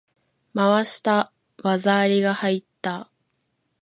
[0.55, 1.31] 回した！
[1.61, 3.11] 技ありが入った！